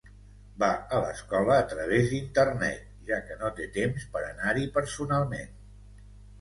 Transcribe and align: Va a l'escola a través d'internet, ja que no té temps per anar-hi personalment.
Va 0.61 0.69
a 0.95 1.01
l'escola 1.03 1.57
a 1.57 1.67
través 1.73 2.09
d'internet, 2.15 2.89
ja 3.11 3.21
que 3.29 3.39
no 3.43 3.53
té 3.61 3.71
temps 3.79 4.11
per 4.17 4.25
anar-hi 4.33 4.69
personalment. 4.81 5.57